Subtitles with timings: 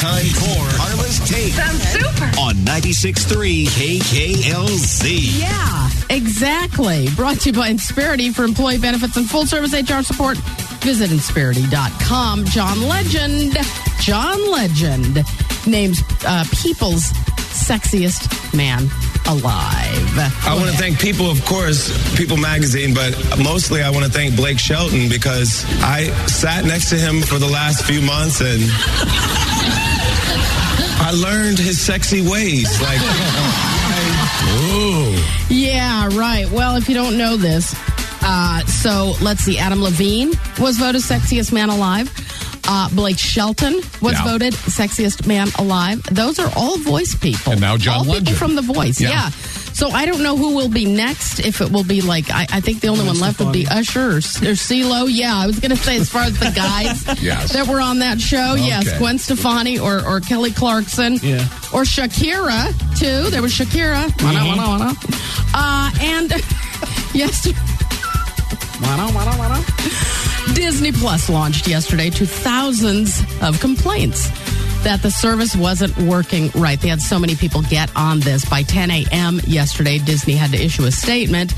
[0.00, 2.24] It's time for Carla's Take Sounds super.
[2.40, 5.40] on 96.3 KKLZ.
[5.40, 7.08] Yeah, exactly.
[7.16, 10.36] Brought to you by Insperity for employee benefits and full service HR support.
[10.82, 12.44] Visit Insperity.com.
[12.44, 13.56] John Legend.
[14.00, 15.24] John Legend
[15.66, 17.10] names uh, people's
[17.58, 18.82] sexiest man
[19.26, 20.16] alive.
[20.46, 24.36] I want to thank People, of course, People Magazine, but mostly I want to thank
[24.36, 28.62] Blake Shelton because I sat next to him for the last few months and
[31.08, 32.68] I learned his sexy ways.
[32.82, 33.00] Like,
[35.48, 36.46] Yeah, right.
[36.50, 37.74] Well, if you don't know this,
[38.20, 39.56] uh, so let's see.
[39.56, 42.12] Adam Levine was voted sexiest man alive.
[42.70, 44.24] Uh, Blake Shelton was Yeah.
[44.24, 46.02] voted sexiest man alive.
[46.12, 47.52] Those are all voice people.
[47.52, 49.00] And now John all people from The Voice.
[49.00, 49.08] Yeah.
[49.10, 49.30] Yeah.
[49.72, 51.38] So I don't know who will be next.
[51.40, 54.00] If it will be like, I, I think the only one left would be Usher
[54.10, 55.06] or, or CeeLo.
[55.08, 57.52] Yeah, I was going to say as far as the guys Yes.
[57.52, 58.54] that were on that show.
[58.54, 61.14] Yes, Gwen Stefani or, or Kelly Clarkson.
[61.22, 61.40] Yeah.
[61.72, 63.30] Or Shakira too.
[63.30, 64.10] There was Shakira.
[64.22, 64.94] Wanna, wanna, wanna.
[65.54, 66.30] Uh, and
[67.14, 67.46] yes.
[68.82, 70.27] Wana, wana, wanna, wanna.
[70.58, 74.28] Disney Plus launched yesterday to thousands of complaints
[74.82, 76.80] that the service wasn't working right.
[76.80, 78.44] They had so many people get on this.
[78.44, 79.40] By 10 a.m.
[79.46, 81.54] yesterday, Disney had to issue a statement.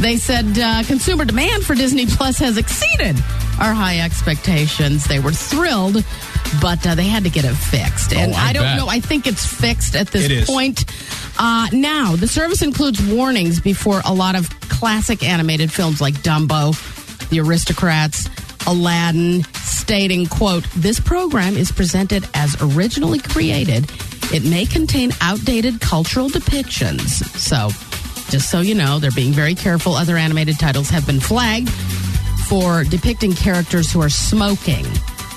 [0.00, 3.16] They said uh, consumer demand for Disney Plus has exceeded
[3.60, 5.04] our high expectations.
[5.04, 6.04] They were thrilled,
[6.60, 8.12] but uh, they had to get it fixed.
[8.12, 8.76] And Oh, I I, don't bet.
[8.78, 8.88] know.
[8.88, 10.84] I think it's fixed at this point.
[11.38, 16.74] Uh, now, the service includes warnings before a lot of classic animated films like Dumbo,
[17.30, 18.28] The Aristocats,
[18.66, 23.90] Aladdin, stating, quote, this program is presented as originally created.
[24.32, 27.08] It may contain outdated cultural depictions.
[27.38, 27.70] So,
[28.30, 29.94] just so you know, they're being very careful.
[29.94, 31.68] Other animated titles have been flagged
[32.48, 34.84] for depicting characters who are smoking.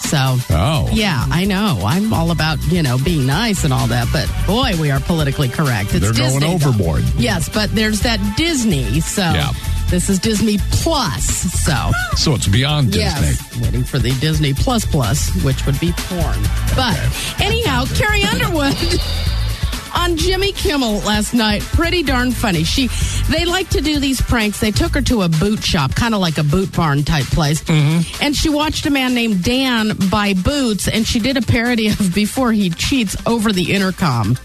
[0.00, 0.88] So, Oh.
[0.92, 1.80] yeah, I know.
[1.86, 5.48] I'm all about, you know, being nice and all that, but boy, we are politically
[5.48, 5.94] correct.
[5.94, 6.66] It's They're going Disney, though.
[6.68, 7.04] overboard.
[7.16, 9.52] Yes, but there's that Disney, so Yeah.
[9.92, 11.22] This is Disney Plus.
[11.62, 13.02] So, So it's beyond Disney.
[13.02, 16.38] yes, waiting for the Disney Plus Plus, which would be porn.
[16.74, 16.98] But
[17.42, 18.74] anyhow, Carrie Underwood
[19.94, 22.64] on Jimmy Kimmel last night, pretty darn funny.
[22.64, 22.88] She,
[23.28, 24.60] they like to do these pranks.
[24.60, 27.62] They took her to a boot shop, kind of like a boot barn type place,
[27.62, 28.24] mm-hmm.
[28.24, 32.14] and she watched a man named Dan buy boots, and she did a parody of
[32.14, 34.38] "Before He Cheats" over the intercom.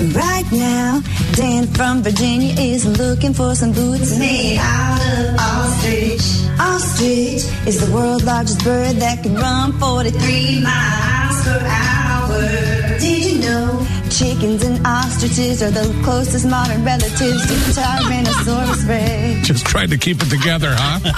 [0.00, 1.02] Right now,
[1.34, 6.22] Dan from Virginia is looking for some boots made out of ostrich.
[6.58, 12.98] Ostrich is the world's largest bird that can run 43 miles per hour.
[12.98, 19.46] Did you know chickens and ostriches are the closest modern relatives to Tyrannosaurus Rex?
[19.46, 21.12] Just trying to keep it together, huh?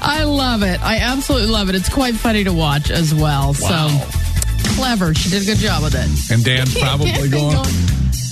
[0.02, 0.82] I love it.
[0.82, 1.76] I absolutely love it.
[1.76, 3.54] It's quite funny to watch as well.
[3.60, 3.88] Wow.
[3.88, 4.21] So
[4.76, 5.14] clever.
[5.14, 6.08] She did a good job with it.
[6.32, 7.56] And Dan's probably going.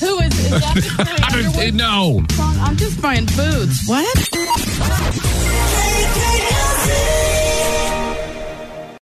[0.00, 1.20] Who is, is that?
[1.30, 2.24] I don't, know.
[2.38, 3.86] I'm just buying boots.
[3.86, 4.06] What?